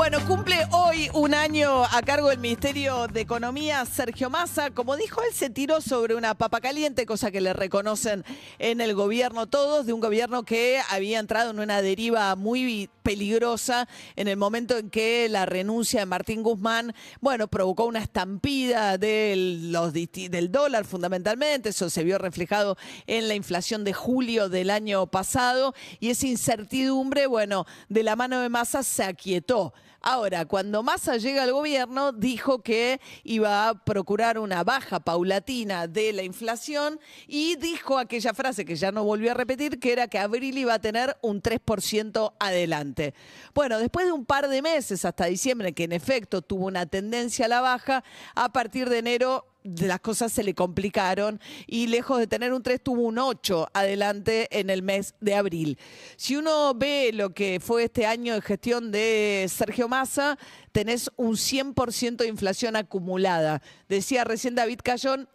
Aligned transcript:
Bueno, 0.00 0.26
cumple 0.26 0.56
hoy 0.70 1.10
un 1.12 1.34
año 1.34 1.84
a 1.84 2.00
cargo 2.00 2.30
del 2.30 2.38
Ministerio 2.38 3.06
de 3.06 3.20
Economía 3.20 3.84
Sergio 3.84 4.30
Massa. 4.30 4.70
Como 4.70 4.96
dijo, 4.96 5.20
él 5.20 5.34
se 5.34 5.50
tiró 5.50 5.82
sobre 5.82 6.14
una 6.14 6.32
papa 6.32 6.62
caliente, 6.62 7.04
cosa 7.04 7.30
que 7.30 7.42
le 7.42 7.52
reconocen 7.52 8.24
en 8.58 8.80
el 8.80 8.94
gobierno 8.94 9.46
todos, 9.46 9.84
de 9.84 9.92
un 9.92 10.00
gobierno 10.00 10.42
que 10.42 10.80
había 10.88 11.18
entrado 11.18 11.50
en 11.50 11.60
una 11.60 11.82
deriva 11.82 12.34
muy 12.34 12.88
peligrosa 13.02 13.88
en 14.16 14.28
el 14.28 14.38
momento 14.38 14.78
en 14.78 14.88
que 14.88 15.28
la 15.28 15.44
renuncia 15.44 16.00
de 16.00 16.06
Martín 16.06 16.42
Guzmán, 16.42 16.94
bueno, 17.20 17.48
provocó 17.48 17.84
una 17.84 17.98
estampida 17.98 18.96
del, 18.96 19.70
los, 19.70 19.92
del 19.92 20.50
dólar 20.50 20.86
fundamentalmente. 20.86 21.68
Eso 21.68 21.90
se 21.90 22.04
vio 22.04 22.16
reflejado 22.16 22.78
en 23.06 23.28
la 23.28 23.34
inflación 23.34 23.84
de 23.84 23.92
julio 23.92 24.48
del 24.48 24.70
año 24.70 25.08
pasado 25.08 25.74
y 25.98 26.08
esa 26.08 26.26
incertidumbre, 26.26 27.26
bueno, 27.26 27.66
de 27.90 28.02
la 28.02 28.16
mano 28.16 28.40
de 28.40 28.48
Massa 28.48 28.82
se 28.82 29.04
aquietó. 29.04 29.74
Ahora, 30.02 30.46
cuando 30.46 30.82
Massa 30.82 31.18
llega 31.18 31.42
al 31.42 31.52
gobierno, 31.52 32.12
dijo 32.12 32.62
que 32.62 33.00
iba 33.22 33.68
a 33.68 33.84
procurar 33.84 34.38
una 34.38 34.64
baja 34.64 35.00
paulatina 35.00 35.86
de 35.86 36.12
la 36.14 36.22
inflación 36.22 36.98
y 37.26 37.56
dijo 37.56 37.98
aquella 37.98 38.32
frase 38.32 38.64
que 38.64 38.76
ya 38.76 38.92
no 38.92 39.04
volvió 39.04 39.32
a 39.32 39.34
repetir, 39.34 39.78
que 39.78 39.92
era 39.92 40.08
que 40.08 40.18
abril 40.18 40.56
iba 40.56 40.72
a 40.72 40.78
tener 40.78 41.16
un 41.20 41.42
3% 41.42 42.32
adelante. 42.38 43.14
Bueno, 43.54 43.78
después 43.78 44.06
de 44.06 44.12
un 44.12 44.24
par 44.24 44.48
de 44.48 44.62
meses 44.62 45.04
hasta 45.04 45.26
diciembre, 45.26 45.74
que 45.74 45.84
en 45.84 45.92
efecto 45.92 46.40
tuvo 46.40 46.66
una 46.66 46.86
tendencia 46.86 47.44
a 47.44 47.48
la 47.48 47.60
baja, 47.60 48.02
a 48.34 48.52
partir 48.52 48.88
de 48.88 48.98
enero 48.98 49.49
las 49.62 50.00
cosas 50.00 50.32
se 50.32 50.42
le 50.42 50.54
complicaron 50.54 51.40
y 51.66 51.86
lejos 51.86 52.18
de 52.18 52.26
tener 52.26 52.52
un 52.52 52.62
3 52.62 52.82
tuvo 52.82 53.02
un 53.02 53.18
8 53.18 53.68
adelante 53.72 54.48
en 54.58 54.70
el 54.70 54.82
mes 54.82 55.14
de 55.20 55.34
abril. 55.34 55.78
Si 56.16 56.36
uno 56.36 56.74
ve 56.74 57.10
lo 57.12 57.30
que 57.30 57.60
fue 57.60 57.84
este 57.84 58.06
año 58.06 58.34
de 58.34 58.42
gestión 58.42 58.90
de 58.90 59.46
Sergio 59.48 59.88
Massa, 59.88 60.38
tenés 60.72 61.10
un 61.16 61.32
100% 61.32 62.16
de 62.16 62.28
inflación 62.28 62.76
acumulada. 62.76 63.62
Decía 63.88 64.24
recién 64.24 64.54
David 64.54 64.80
Cayón, 64.82 65.28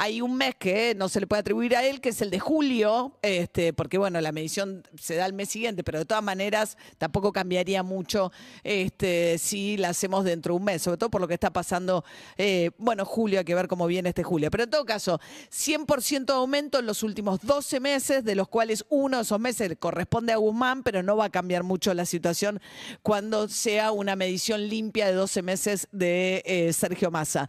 hay 0.00 0.20
un 0.20 0.36
mes 0.36 0.54
que 0.54 0.94
no 0.94 1.08
se 1.08 1.18
le 1.18 1.26
puede 1.26 1.40
atribuir 1.40 1.74
a 1.74 1.84
él, 1.84 2.00
que 2.00 2.10
es 2.10 2.22
el 2.22 2.30
de 2.30 2.38
julio, 2.38 3.18
este, 3.20 3.72
porque 3.72 3.98
bueno, 3.98 4.20
la 4.20 4.30
medición 4.30 4.84
se 4.96 5.16
da 5.16 5.26
el 5.26 5.32
mes 5.32 5.48
siguiente, 5.48 5.82
pero 5.82 5.98
de 5.98 6.04
todas 6.04 6.22
maneras 6.22 6.78
tampoco 6.98 7.32
cambiaría 7.32 7.82
mucho 7.82 8.30
este, 8.62 9.38
si 9.38 9.76
la 9.76 9.88
hacemos 9.88 10.24
dentro 10.24 10.54
de 10.54 10.58
un 10.58 10.64
mes, 10.64 10.82
sobre 10.82 10.98
todo 10.98 11.10
por 11.10 11.20
lo 11.20 11.26
que 11.26 11.34
está 11.34 11.52
pasando, 11.52 12.04
eh, 12.36 12.70
bueno, 12.78 13.04
julio, 13.04 13.40
hay 13.40 13.44
que 13.44 13.56
ver 13.56 13.66
cómo 13.66 13.88
viene 13.88 14.10
este 14.10 14.22
julio. 14.22 14.52
Pero 14.52 14.62
en 14.62 14.70
todo 14.70 14.84
caso, 14.84 15.18
100% 15.50 16.26
de 16.26 16.32
aumento 16.32 16.78
en 16.78 16.86
los 16.86 17.02
últimos 17.02 17.40
12 17.40 17.80
meses, 17.80 18.22
de 18.22 18.36
los 18.36 18.46
cuales 18.46 18.84
uno 18.90 19.16
de 19.16 19.24
esos 19.24 19.40
meses 19.40 19.74
corresponde 19.80 20.32
a 20.32 20.36
Guzmán, 20.36 20.84
pero 20.84 21.02
no 21.02 21.16
va 21.16 21.24
a 21.24 21.30
cambiar 21.30 21.64
mucho 21.64 21.92
la 21.92 22.06
situación 22.06 22.60
cuando 23.02 23.48
sea 23.48 23.90
una 23.90 24.14
medición 24.14 24.68
limpia 24.68 25.06
de 25.06 25.14
12 25.14 25.42
meses 25.42 25.88
de 25.90 26.44
eh, 26.46 26.72
Sergio 26.72 27.10
Massa. 27.10 27.48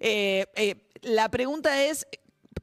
Eh, 0.00 0.46
eh, 0.56 0.76
la 1.02 1.28
pregunta 1.30 1.84
es 1.84 2.06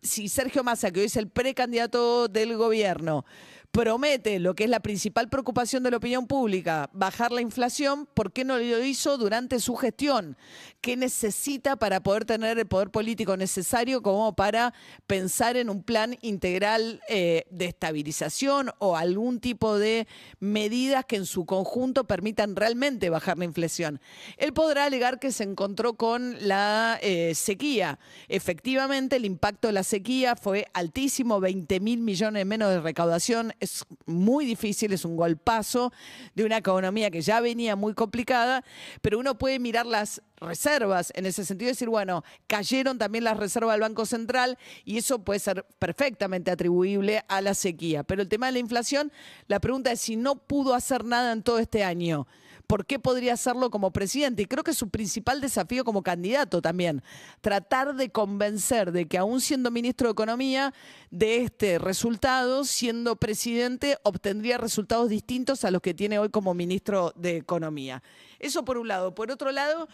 si 0.02 0.28
Sergio 0.28 0.64
Massa, 0.64 0.92
que 0.92 1.00
hoy 1.00 1.06
es 1.06 1.16
el 1.16 1.30
precandidato 1.30 2.28
del 2.28 2.58
gobierno, 2.58 3.26
promete 3.74 4.38
lo 4.38 4.54
que 4.54 4.66
es 4.66 4.70
la 4.70 4.82
principal 4.82 5.30
preocupación 5.30 5.82
de 5.82 5.90
la 5.90 5.98
opinión 5.98 6.28
pública, 6.28 6.92
bajar 6.94 7.32
la 7.32 7.42
inflación, 7.42 8.08
¿por 8.14 8.32
qué 8.32 8.46
no 8.46 8.60
lo 8.60 8.84
hizo 8.84 9.18
durante 9.18 9.60
su 9.60 9.76
gestión? 9.76 10.38
¿Qué 10.80 10.96
necesita 10.96 11.76
para 11.76 12.04
poder 12.04 12.26
tener 12.26 12.60
el 12.60 12.68
poder 12.68 12.92
político 12.92 13.36
necesario 13.36 14.04
como 14.04 14.36
para 14.36 14.76
pensar 15.08 15.58
en 15.58 15.72
un 15.72 15.82
plan 15.82 16.20
integral 16.22 17.02
eh, 17.10 17.46
de 17.50 17.66
estabilización 17.66 18.70
o 18.78 18.96
algún 18.96 19.40
tipo 19.40 19.80
de 19.80 20.08
medidas 20.40 21.06
que 21.06 21.16
en 21.16 21.26
su 21.26 21.48
conjunto 21.48 22.04
permitan 22.04 22.56
realmente 22.56 23.10
bajar 23.10 23.40
la 23.40 23.46
inflación? 23.46 24.00
Él 24.38 24.54
podrá 24.54 24.86
alegar 24.86 25.18
que 25.18 25.32
se 25.32 25.46
encontró 25.46 25.96
con 25.96 26.36
la 26.48 27.00
eh, 27.02 27.34
sequía. 27.34 27.98
Efectivamente, 28.28 29.16
el 29.16 29.26
impacto 29.26 29.68
de 29.68 29.74
la 29.74 29.84
sequía 29.84 30.36
fue 30.36 30.68
altísimo, 30.76 31.40
20 31.40 31.80
mil 31.80 32.02
millones 32.02 32.46
menos 32.46 32.70
de 32.70 32.80
recaudación. 32.80 33.52
Es 33.64 33.86
muy 34.06 34.46
difícil, 34.46 34.92
es 34.94 35.06
un 35.06 35.16
golpazo 35.16 35.94
de 36.36 36.44
una 36.44 36.58
economía 36.58 37.10
que 37.10 37.22
ya 37.22 37.40
venía 37.40 37.76
muy 37.76 37.94
complicada, 37.94 38.64
pero 39.02 39.20
uno 39.20 39.38
puede 39.38 39.58
mirar 39.60 39.86
las 39.86 40.22
reservas 40.42 41.12
en 41.16 41.26
ese 41.26 41.46
sentido 41.46 41.70
decir, 41.70 41.88
bueno, 41.88 42.24
cayeron 42.48 42.98
también 42.98 43.24
las 43.24 43.38
reservas 43.38 43.74
del 43.74 43.82
Banco 43.82 44.06
Central 44.06 44.58
y 44.84 44.98
eso 44.98 45.20
puede 45.20 45.40
ser 45.40 45.66
perfectamente 45.80 46.52
atribuible 46.52 47.24
a 47.28 47.42
la 47.42 47.54
sequía. 47.54 48.04
Pero 48.04 48.22
el 48.22 48.28
tema 48.28 48.48
de 48.48 48.54
la 48.54 48.60
inflación, 48.60 49.12
la 49.48 49.60
pregunta 49.60 49.92
es 49.92 50.02
si 50.02 50.16
no 50.16 50.36
pudo 50.36 50.74
hacer 50.74 51.06
nada 51.06 51.32
en 51.32 51.44
todo 51.44 51.60
este 51.60 51.84
año. 51.84 52.28
¿Por 52.68 52.86
qué 52.86 52.98
podría 52.98 53.34
hacerlo 53.34 53.70
como 53.70 53.92
presidente? 53.92 54.44
Y 54.44 54.46
creo 54.46 54.64
que 54.64 54.74
su 54.74 54.90
principal 54.90 55.42
desafío 55.42 55.84
como 55.84 56.02
candidato 56.02 56.62
también. 56.62 57.04
Tratar 57.42 57.96
de 57.96 58.10
convencer 58.10 58.92
de 58.92 59.06
que 59.06 59.18
aún 59.18 59.42
siendo 59.42 59.70
ministro 59.70 60.08
de 60.08 60.14
Economía, 60.14 60.74
de 61.12 61.44
este 61.44 61.78
resultado, 61.78 62.64
siendo 62.64 63.18
presidente, 63.18 63.98
obtendría 64.04 64.58
resultados 64.58 65.10
distintos 65.10 65.66
a 65.66 65.72
los 65.72 65.82
que 65.82 65.94
tiene 65.94 66.20
hoy 66.20 66.30
como 66.30 66.54
ministro 66.54 67.14
de 67.16 67.38
Economía. 67.38 68.02
Eso 68.40 68.66
por 68.66 68.78
un 68.78 68.88
lado. 68.88 69.14
Por 69.16 69.32
otro 69.32 69.52
lado, 69.52 69.88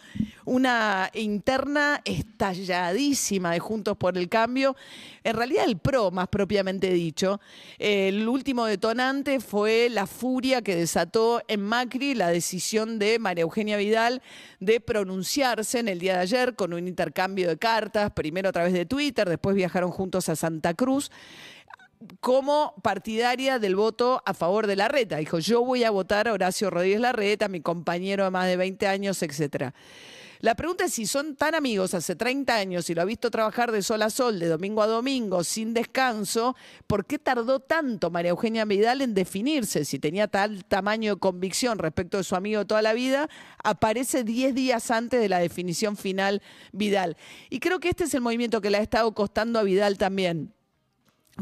una 0.44 1.10
interna 1.14 2.00
estalladísima 2.04 3.52
de 3.52 3.60
Juntos 3.60 3.96
por 3.96 4.18
el 4.18 4.28
Cambio. 4.28 4.74
En 5.22 5.36
realidad 5.36 5.66
el 5.66 5.78
PRO, 5.78 6.10
más 6.10 6.28
propiamente 6.28 6.90
dicho. 6.92 7.40
El 7.78 8.28
último 8.28 8.64
detonante 8.64 9.38
fue 9.38 9.88
la 9.88 10.06
furia 10.06 10.62
que 10.62 10.74
desató 10.74 11.42
en 11.46 11.62
Macri 11.62 12.14
la 12.14 12.28
decisión 12.28 12.59
de 12.98 13.18
María 13.18 13.42
Eugenia 13.42 13.76
Vidal 13.78 14.22
de 14.60 14.80
pronunciarse 14.80 15.78
en 15.78 15.88
el 15.88 15.98
día 15.98 16.14
de 16.14 16.20
ayer 16.20 16.54
con 16.54 16.74
un 16.74 16.86
intercambio 16.86 17.48
de 17.48 17.56
cartas, 17.56 18.12
primero 18.12 18.50
a 18.50 18.52
través 18.52 18.72
de 18.74 18.84
Twitter, 18.84 19.28
después 19.28 19.56
viajaron 19.56 19.90
juntos 19.90 20.28
a 20.28 20.36
Santa 20.36 20.74
Cruz 20.74 21.10
como 22.20 22.74
partidaria 22.82 23.58
del 23.58 23.76
voto 23.76 24.22
a 24.24 24.34
favor 24.34 24.66
de 24.66 24.76
la 24.76 24.88
reta. 24.88 25.16
Dijo, 25.16 25.38
yo 25.38 25.64
voy 25.64 25.84
a 25.84 25.90
votar 25.90 26.28
a 26.28 26.32
Horacio 26.32 26.70
Rodríguez 26.70 27.00
Larreta, 27.00 27.48
mi 27.48 27.60
compañero 27.60 28.24
de 28.24 28.30
más 28.30 28.46
de 28.46 28.56
20 28.56 28.86
años, 28.86 29.22
etcétera. 29.22 29.74
La 30.42 30.54
pregunta 30.54 30.86
es 30.86 30.94
si 30.94 31.04
son 31.04 31.36
tan 31.36 31.54
amigos 31.54 31.92
hace 31.92 32.16
30 32.16 32.54
años 32.54 32.88
y 32.88 32.94
lo 32.94 33.02
ha 33.02 33.04
visto 33.04 33.30
trabajar 33.30 33.72
de 33.72 33.82
sol 33.82 34.00
a 34.00 34.08
sol, 34.08 34.38
de 34.38 34.48
domingo 34.48 34.82
a 34.82 34.86
domingo, 34.86 35.44
sin 35.44 35.74
descanso, 35.74 36.56
¿por 36.86 37.04
qué 37.04 37.18
tardó 37.18 37.60
tanto 37.60 38.10
María 38.10 38.30
Eugenia 38.30 38.64
Vidal 38.64 39.02
en 39.02 39.12
definirse? 39.12 39.84
Si 39.84 39.98
tenía 39.98 40.28
tal 40.28 40.64
tamaño 40.64 41.14
de 41.14 41.20
convicción 41.20 41.78
respecto 41.78 42.16
de 42.16 42.24
su 42.24 42.36
amigo 42.36 42.66
toda 42.66 42.80
la 42.80 42.94
vida, 42.94 43.28
aparece 43.62 44.24
10 44.24 44.54
días 44.54 44.90
antes 44.90 45.20
de 45.20 45.28
la 45.28 45.40
definición 45.40 45.98
final 45.98 46.40
Vidal. 46.72 47.18
Y 47.50 47.60
creo 47.60 47.78
que 47.78 47.90
este 47.90 48.04
es 48.04 48.14
el 48.14 48.22
movimiento 48.22 48.62
que 48.62 48.70
le 48.70 48.78
ha 48.78 48.82
estado 48.82 49.12
costando 49.12 49.58
a 49.58 49.62
Vidal 49.62 49.98
también. 49.98 50.54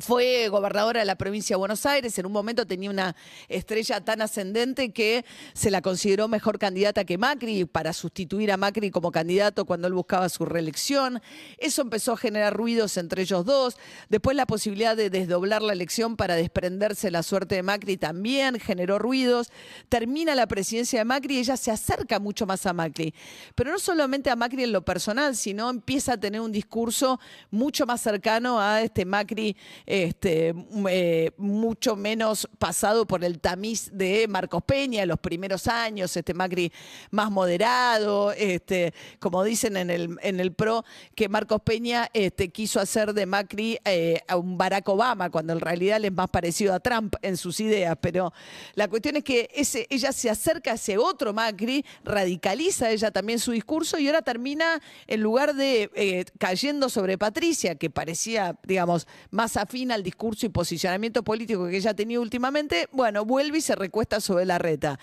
Fue 0.01 0.49
gobernadora 0.49 1.01
de 1.01 1.07
la 1.07 1.17
provincia 1.17 1.55
de 1.55 1.59
Buenos 1.59 1.85
Aires, 1.87 2.19
en 2.19 2.27
un 2.27 2.33
momento 2.33 2.67
tenía 2.67 2.91
una 2.91 3.17
estrella 3.49 4.01
tan 4.01 4.23
ascendente 4.23 4.93
que 4.93 5.25
se 5.55 5.71
la 5.71 5.83
consideró 5.83 6.29
mejor 6.29 6.59
candidata 6.59 7.05
que 7.05 7.19
Macri 7.19 7.65
para 7.65 7.93
sustituir 7.93 8.53
a 8.53 8.57
Macri 8.57 8.91
como 8.91 9.11
candidato 9.11 9.65
cuando 9.65 9.89
él 9.89 9.95
buscaba 9.95 10.29
su 10.29 10.45
reelección. 10.45 11.21
Eso 11.57 11.83
empezó 11.83 12.13
a 12.13 12.17
generar 12.17 12.55
ruidos 12.55 12.97
entre 12.97 13.23
ellos 13.23 13.45
dos. 13.45 13.77
Después 14.09 14.37
la 14.37 14.47
posibilidad 14.47 14.97
de 14.97 15.11
desdoblar 15.11 15.63
la 15.63 15.73
elección 15.73 16.17
para 16.17 16.37
desprenderse 16.37 17.11
la 17.11 17.23
suerte 17.23 17.57
de 17.57 17.63
Macri 17.63 17.97
también 17.97 18.61
generó 18.61 18.99
ruidos. 18.99 19.51
Termina 19.89 20.35
la 20.35 20.47
presidencia 20.47 21.01
de 21.01 21.05
Macri 21.05 21.37
y 21.37 21.39
ella 21.39 21.57
se 21.57 21.71
acerca 21.71 22.21
mucho 22.21 22.47
más 22.47 22.67
a 22.67 22.73
Macri. 22.73 23.15
Pero 23.55 23.73
no 23.73 23.79
solamente 23.79 24.31
a 24.31 24.37
Macri 24.37 24.65
en 24.65 24.73
lo 24.73 24.85
personal, 24.85 25.35
sino 25.35 25.71
empieza 25.71 26.13
a 26.13 26.21
tener 26.21 26.41
un 26.41 26.53
discurso 26.53 27.19
mucho 27.51 27.87
más 27.87 28.01
cercano 28.01 28.61
a 28.61 28.83
este 28.83 29.05
Macri 29.05 29.57
este, 29.89 30.55
eh, 30.91 31.31
mucho 31.39 31.97
menos 31.97 32.47
pasado 32.59 33.07
por 33.07 33.25
el 33.25 33.41
tamiz 33.41 33.89
de 33.91 34.29
Marcos 34.29 34.63
Peña 34.63 35.03
en 35.03 35.09
los 35.09 35.19
primeros 35.19 35.67
años, 35.67 36.15
este 36.15 36.35
Macri 36.35 36.71
más 37.11 37.31
moderado, 37.31 38.33
este, 38.33 38.93
como 39.19 39.43
dicen 39.43 39.79
en 39.79 39.89
el, 39.89 40.19
en 40.21 40.41
el 40.41 40.53
PRO, 40.53 40.85
que 41.15 41.31
Marcos 41.31 41.63
Peña 41.63 42.11
este, 42.13 42.51
quiso 42.51 42.81
hacer 42.81 43.15
de 43.15 43.25
Macri 43.25 43.79
eh, 43.87 44.21
a 44.29 44.37
un 44.37 44.59
Barack 44.59 44.87
Obama, 44.91 45.31
cuando 45.31 45.55
en 45.55 45.61
realidad 45.61 45.97
él 45.97 46.05
es 46.05 46.13
más 46.13 46.29
parecido 46.29 46.75
a 46.75 46.81
Trump 46.81 47.15
en 47.23 47.39
sus 47.39 47.59
ideas. 47.59 47.97
Pero 47.99 48.35
la 48.75 48.89
cuestión 48.89 49.17
es 49.17 49.25
que 49.25 49.49
ella 49.89 50.13
se 50.13 50.29
acerca 50.29 50.73
a 50.73 50.75
ese 50.75 50.99
otro 50.99 51.33
Macri, 51.33 51.83
radicaliza 52.05 52.91
ella 52.91 53.11
también 53.11 53.39
su 53.39 53.53
discurso 53.53 53.99
y 53.99 54.07
ahora 54.07 54.21
termina, 54.21 54.83
en 55.07 55.23
lugar 55.23 55.55
de 55.55 55.91
eh, 55.95 56.27
cayendo 56.39 56.91
sobre 56.91 57.17
Patricia, 57.17 57.77
que 57.77 57.89
parecía, 57.89 58.59
digamos, 58.65 59.07
más 59.31 59.57
afín 59.69 59.93
al 59.93 60.03
discurso 60.03 60.47
y 60.47 60.49
posicionamiento 60.49 61.23
político 61.23 61.67
que 61.67 61.77
ella 61.77 61.93
tenía 61.93 62.19
últimamente, 62.21 62.89
bueno, 62.91 63.27
vuelve 63.27 63.59
y 63.59 63.61
se 63.61 63.77
recuesta 63.77 64.19
sobre 64.19 64.47
la 64.47 64.57
reta. 64.57 64.99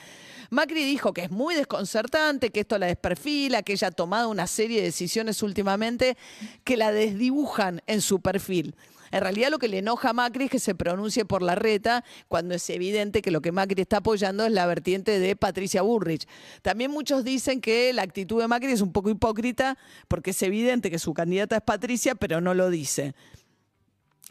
Macri 0.50 0.84
dijo 0.84 1.14
que 1.14 1.22
es 1.22 1.32
muy 1.32 1.54
desconcertante, 1.54 2.50
que 2.50 2.62
esto 2.62 2.80
la 2.80 2.88
desperfila, 2.88 3.62
que 3.62 3.74
ella 3.74 3.90
ha 3.90 3.92
tomado 3.92 4.30
una 4.30 4.48
serie 4.48 4.78
de 4.78 4.86
decisiones 4.86 5.44
últimamente 5.44 6.18
que 6.64 6.78
la 6.78 6.92
desdibujan 6.92 7.84
en 7.86 8.02
su 8.02 8.22
perfil. 8.22 8.76
En 9.12 9.22
realidad 9.22 9.52
lo 9.52 9.60
que 9.60 9.68
le 9.68 9.78
enoja 9.78 10.10
a 10.10 10.14
Macri 10.14 10.46
es 10.46 10.52
que 10.52 10.60
se 10.60 10.74
pronuncie 10.74 11.26
por 11.26 11.44
la 11.44 11.54
reta 11.54 12.04
cuando 12.28 12.56
es 12.56 12.68
evidente 12.72 13.22
que 13.22 13.30
lo 13.30 13.42
que 13.42 13.52
Macri 13.52 13.84
está 13.84 13.98
apoyando 13.98 14.46
es 14.46 14.52
la 14.52 14.66
vertiente 14.66 15.20
de 15.20 15.36
Patricia 15.36 15.84
Burrich. 15.84 16.28
También 16.64 16.90
muchos 16.90 17.24
dicen 17.24 17.62
que 17.62 17.94
la 17.94 18.02
actitud 18.02 18.42
de 18.42 18.48
Macri 18.48 18.72
es 18.72 18.82
un 18.82 18.92
poco 18.92 19.12
hipócrita 19.12 19.78
porque 20.08 20.32
es 20.32 20.42
evidente 20.42 20.90
que 20.90 20.98
su 20.98 21.14
candidata 21.14 21.58
es 21.58 21.62
Patricia, 21.62 22.16
pero 22.16 22.42
no 22.42 22.56
lo 22.56 22.72
dice. 22.72 23.14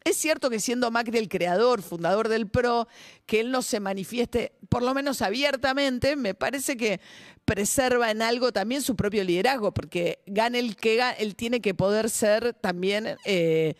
Es 0.04 0.18
cierto 0.18 0.50
que 0.50 0.60
siendo 0.60 0.90
Macri 0.90 1.16
el 1.16 1.30
creador, 1.30 1.80
fundador 1.80 2.28
del 2.28 2.46
PRO, 2.46 2.86
que 3.24 3.40
él 3.40 3.50
no 3.50 3.62
se 3.62 3.80
manifieste, 3.80 4.52
por 4.68 4.82
lo 4.82 4.92
menos 4.92 5.22
abiertamente, 5.22 6.14
me 6.14 6.34
parece 6.34 6.76
que 6.76 7.00
preserva 7.46 8.10
en 8.10 8.20
algo 8.20 8.52
también 8.52 8.82
su 8.82 8.96
propio 8.96 9.24
liderazgo, 9.24 9.72
porque 9.72 10.18
gane 10.26 10.58
el 10.58 10.76
que 10.76 10.96
gane, 10.96 11.16
él 11.20 11.34
tiene 11.34 11.62
que 11.62 11.72
poder 11.72 12.10
ser 12.10 12.52
también 12.52 13.16
eh, 13.24 13.76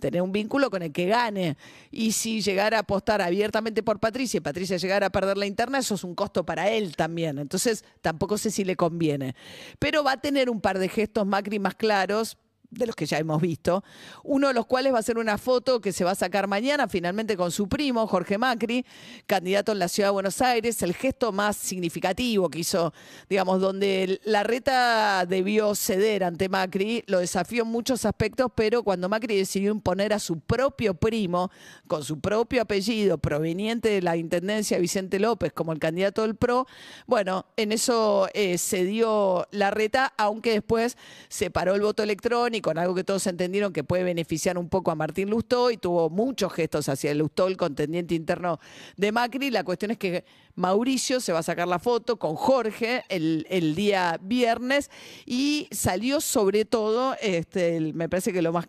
tener 0.00 0.22
un 0.22 0.32
vínculo 0.32 0.70
con 0.70 0.82
el 0.82 0.90
que 0.90 1.06
gane. 1.06 1.56
Y 1.92 2.10
si 2.10 2.40
llegara 2.40 2.78
a 2.78 2.80
apostar 2.80 3.22
abiertamente 3.22 3.84
por 3.84 4.00
Patricia 4.00 4.38
y 4.38 4.40
Patricia 4.40 4.76
llegara 4.76 5.06
a 5.06 5.10
perder 5.10 5.38
la 5.38 5.46
interna, 5.46 5.78
eso 5.78 5.94
es 5.94 6.02
un 6.02 6.16
costo 6.16 6.44
para 6.44 6.68
él 6.68 6.96
también. 6.96 7.38
Entonces, 7.38 7.84
tampoco 8.00 8.38
sé 8.38 8.50
si 8.50 8.64
le 8.64 8.74
conviene. 8.74 9.36
Pero 9.78 10.02
va 10.02 10.12
a 10.12 10.20
tener 10.20 10.50
un 10.50 10.60
par 10.60 10.80
de 10.80 10.88
gestos 10.88 11.24
Macri 11.26 11.60
más 11.60 11.76
claros 11.76 12.38
de 12.70 12.86
los 12.86 12.94
que 12.94 13.06
ya 13.06 13.18
hemos 13.18 13.40
visto, 13.42 13.82
uno 14.22 14.48
de 14.48 14.54
los 14.54 14.66
cuales 14.66 14.94
va 14.94 14.98
a 14.98 15.02
ser 15.02 15.18
una 15.18 15.38
foto 15.38 15.80
que 15.80 15.92
se 15.92 16.04
va 16.04 16.12
a 16.12 16.14
sacar 16.14 16.46
mañana 16.46 16.88
finalmente 16.88 17.36
con 17.36 17.50
su 17.50 17.68
primo, 17.68 18.06
Jorge 18.06 18.38
Macri, 18.38 18.86
candidato 19.26 19.72
en 19.72 19.80
la 19.80 19.88
ciudad 19.88 20.08
de 20.08 20.12
Buenos 20.12 20.40
Aires, 20.40 20.80
el 20.82 20.94
gesto 20.94 21.32
más 21.32 21.56
significativo 21.56 22.48
que 22.48 22.60
hizo, 22.60 22.92
digamos, 23.28 23.60
donde 23.60 24.20
la 24.24 24.44
reta 24.44 25.26
debió 25.26 25.74
ceder 25.74 26.22
ante 26.22 26.48
Macri, 26.48 27.02
lo 27.06 27.18
desafió 27.18 27.64
en 27.64 27.68
muchos 27.68 28.04
aspectos, 28.04 28.52
pero 28.54 28.82
cuando 28.82 29.08
Macri 29.08 29.36
decidió 29.36 29.72
imponer 29.72 30.12
a 30.12 30.18
su 30.18 30.38
propio 30.38 30.94
primo, 30.94 31.50
con 31.88 32.04
su 32.04 32.20
propio 32.20 32.62
apellido, 32.62 33.18
proveniente 33.18 33.88
de 33.88 34.02
la 34.02 34.16
Intendencia 34.16 34.78
Vicente 34.78 35.18
López 35.18 35.52
como 35.52 35.72
el 35.72 35.80
candidato 35.80 36.22
del 36.22 36.36
PRO, 36.36 36.66
bueno, 37.06 37.46
en 37.56 37.72
eso 37.72 38.28
eh, 38.34 38.58
cedió 38.58 39.48
la 39.50 39.70
reta, 39.70 40.12
aunque 40.16 40.52
después 40.52 40.96
se 41.28 41.50
paró 41.50 41.74
el 41.74 41.80
voto 41.80 42.02
electrónico, 42.02 42.59
con 42.60 42.78
algo 42.78 42.94
que 42.94 43.04
todos 43.04 43.26
entendieron 43.26 43.72
que 43.72 43.84
puede 43.84 44.04
beneficiar 44.04 44.58
un 44.58 44.68
poco 44.68 44.90
a 44.90 44.94
Martín 44.94 45.30
Lustó 45.30 45.70
y 45.70 45.76
tuvo 45.76 46.10
muchos 46.10 46.52
gestos 46.52 46.88
hacia 46.88 47.14
Lustó, 47.14 47.48
el 47.48 47.56
contendiente 47.56 48.14
interno 48.14 48.58
de 48.96 49.12
Macri. 49.12 49.50
La 49.50 49.64
cuestión 49.64 49.90
es 49.90 49.98
que 49.98 50.24
Mauricio 50.54 51.20
se 51.20 51.32
va 51.32 51.40
a 51.40 51.42
sacar 51.42 51.68
la 51.68 51.78
foto 51.78 52.18
con 52.18 52.36
Jorge 52.36 53.04
el, 53.08 53.74
día 53.74 54.18
viernes 54.22 54.90
y 55.26 55.68
salió 55.70 56.20
sobre 56.20 56.64
todo, 56.64 57.16
este, 57.20 57.80
me 57.94 58.08
parece 58.08 58.32
que 58.32 58.42
lo 58.42 58.52
más... 58.52 58.66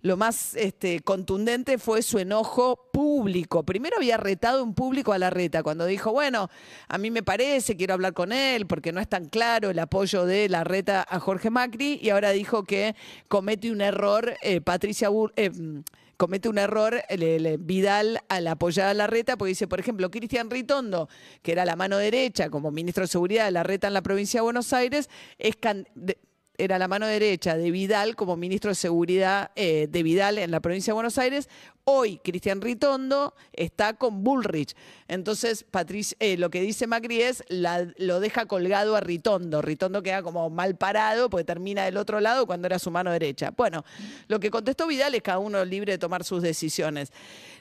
lo 0.00 0.16
más 0.16 0.54
este, 0.54 1.00
contundente 1.00 1.78
fue 1.78 2.02
su 2.02 2.18
enojo 2.18 2.88
público. 2.92 3.64
Primero 3.64 3.96
había 3.96 4.16
retado 4.16 4.62
en 4.62 4.74
público 4.74 5.12
a 5.12 5.18
la 5.18 5.30
reta 5.30 5.62
cuando 5.62 5.86
dijo, 5.86 6.12
bueno, 6.12 6.50
a 6.88 6.98
mí 6.98 7.10
me 7.10 7.22
parece, 7.22 7.76
quiero 7.76 7.94
hablar 7.94 8.12
con 8.12 8.32
él 8.32 8.66
porque 8.66 8.92
no 8.92 9.00
es 9.00 9.08
tan 9.08 9.26
claro 9.26 9.70
el 9.70 9.78
apoyo 9.78 10.24
de 10.24 10.48
la 10.48 10.64
reta 10.64 11.04
a 11.08 11.18
Jorge 11.18 11.50
Macri 11.50 11.98
y 12.02 12.10
ahora 12.10 12.30
dijo 12.30 12.64
que 12.64 12.94
comete 13.28 13.70
un 13.70 13.80
error 13.80 14.34
eh, 14.42 14.60
Patricia 14.60 15.08
eh, 15.36 15.50
comete 16.18 16.48
un 16.48 16.58
error 16.58 17.00
el, 17.08 17.58
Vidal 17.58 18.20
al 18.28 18.46
apoyar 18.48 18.88
a 18.88 18.94
la 18.94 19.06
reta, 19.06 19.38
porque 19.38 19.50
dice, 19.50 19.68
por 19.68 19.80
ejemplo, 19.80 20.10
Cristian 20.10 20.50
Ritondo, 20.50 21.08
que 21.42 21.52
era 21.52 21.64
la 21.64 21.76
mano 21.76 21.96
derecha 21.96 22.50
como 22.50 22.70
ministro 22.70 23.04
de 23.04 23.08
Seguridad 23.08 23.46
de 23.46 23.52
la 23.52 23.62
reta 23.62 23.86
en 23.86 23.94
la 23.94 24.02
provincia 24.02 24.38
de 24.38 24.42
Buenos 24.42 24.72
Aires, 24.72 25.08
es 25.38 25.56
era 26.58 26.78
la 26.78 26.88
mano 26.88 27.06
derecha 27.06 27.56
de 27.56 27.70
Vidal 27.70 28.16
como 28.16 28.36
ministro 28.36 28.70
de 28.70 28.74
Seguridad 28.74 29.52
eh, 29.54 29.86
de 29.88 30.02
Vidal 30.02 30.38
en 30.38 30.50
la 30.50 30.60
provincia 30.60 30.90
de 30.90 30.94
Buenos 30.94 31.16
Aires. 31.16 31.48
Hoy 31.90 32.20
Cristian 32.22 32.60
Ritondo 32.60 33.32
está 33.50 33.94
con 33.94 34.22
Bullrich. 34.22 34.76
Entonces, 35.08 35.64
eh, 36.18 36.36
lo 36.36 36.50
que 36.50 36.60
dice 36.60 36.86
Macri 36.86 37.22
es, 37.22 37.42
lo 37.48 38.20
deja 38.20 38.44
colgado 38.44 38.94
a 38.94 39.00
Ritondo. 39.00 39.62
Ritondo 39.62 40.02
queda 40.02 40.22
como 40.22 40.50
mal 40.50 40.76
parado 40.76 41.30
porque 41.30 41.44
termina 41.44 41.86
del 41.86 41.96
otro 41.96 42.20
lado 42.20 42.46
cuando 42.46 42.66
era 42.66 42.78
su 42.78 42.90
mano 42.90 43.10
derecha. 43.10 43.52
Bueno, 43.56 43.86
lo 44.26 44.38
que 44.38 44.50
contestó 44.50 44.86
Vidal 44.86 45.14
es 45.14 45.22
cada 45.22 45.38
uno 45.38 45.64
libre 45.64 45.92
de 45.92 45.98
tomar 45.98 46.24
sus 46.24 46.42
decisiones. 46.42 47.10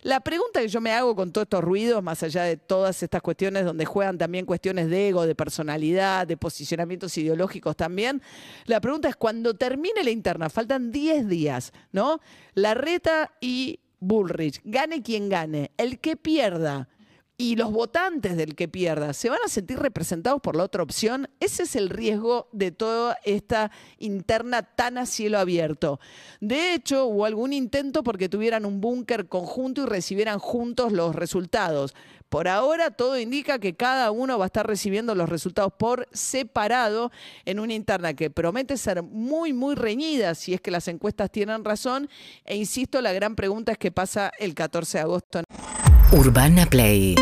La 0.03 0.19
pregunta 0.19 0.59
que 0.59 0.67
yo 0.67 0.81
me 0.81 0.91
hago 0.91 1.15
con 1.15 1.31
todos 1.31 1.45
estos 1.45 1.63
ruidos, 1.63 2.03
más 2.03 2.21
allá 2.21 2.43
de 2.43 2.57
todas 2.57 3.01
estas 3.01 3.21
cuestiones 3.21 3.63
donde 3.63 3.85
juegan 3.85 4.17
también 4.17 4.45
cuestiones 4.45 4.89
de 4.89 5.07
ego, 5.07 5.25
de 5.25 5.35
personalidad, 5.35 6.27
de 6.27 6.35
posicionamientos 6.35 7.17
ideológicos 7.17 7.77
también, 7.77 8.21
la 8.65 8.81
pregunta 8.81 9.07
es, 9.07 9.15
cuando 9.15 9.53
termine 9.53 10.03
la 10.03 10.11
interna, 10.11 10.49
faltan 10.49 10.91
10 10.91 11.29
días, 11.29 11.71
¿no? 11.93 12.19
La 12.55 12.73
reta 12.73 13.31
y 13.39 13.79
Bullrich, 13.99 14.61
gane 14.63 15.01
quien 15.01 15.29
gane, 15.29 15.71
el 15.77 15.99
que 15.99 16.15
pierda 16.15 16.89
y 17.39 17.55
los 17.55 17.71
votantes 17.71 18.35
del 18.35 18.55
que 18.55 18.67
pierda 18.67 19.13
se 19.13 19.29
van 19.29 19.39
a 19.45 19.47
sentir 19.47 19.77
representados 19.77 20.41
por 20.41 20.55
la 20.55 20.63
otra 20.63 20.81
opción, 20.81 21.29
ese 21.39 21.63
es 21.63 21.75
el 21.75 21.89
riesgo 21.89 22.49
de 22.51 22.71
toda 22.71 23.19
esta 23.23 23.71
interna 23.99 24.63
tan 24.63 24.97
a 24.97 25.05
cielo 25.05 25.37
abierto. 25.37 25.99
De 26.41 26.73
hecho, 26.73 27.05
hubo 27.05 27.25
algún 27.25 27.53
intento 27.53 28.03
porque 28.03 28.27
tuvieran 28.27 28.65
un 28.65 28.81
búnker 28.81 29.27
conjunto 29.27 29.83
y 29.83 29.85
recibieran 29.85 30.39
juntos 30.39 30.91
los 30.91 31.15
resultados. 31.15 31.93
Por 32.27 32.47
ahora 32.47 32.91
todo 32.91 33.19
indica 33.19 33.59
que 33.59 33.75
cada 33.75 34.11
uno 34.11 34.37
va 34.37 34.45
a 34.45 34.47
estar 34.47 34.65
recibiendo 34.65 35.13
los 35.13 35.29
resultados 35.29 35.71
por 35.77 36.09
separado 36.11 37.11
en 37.45 37.59
una 37.59 37.73
interna 37.73 38.15
que 38.15 38.31
promete 38.31 38.77
ser 38.77 39.03
muy, 39.03 39.53
muy 39.53 39.75
reñida 39.75 40.33
si 40.35 40.55
es 40.55 40.59
que 40.59 40.71
las 40.71 40.87
encuestas 40.87 41.31
tienen 41.31 41.63
razón. 41.63 42.09
E 42.43 42.57
insisto, 42.57 42.99
la 43.01 43.13
gran 43.13 43.35
pregunta 43.35 43.71
es 43.71 43.77
qué 43.77 43.91
pasa 43.91 44.31
el 44.39 44.55
14 44.55 44.97
de 44.97 45.01
agosto. 45.03 45.41
Urbana 46.11 46.65
Play. 46.65 47.15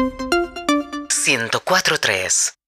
104.3 1.10 2.56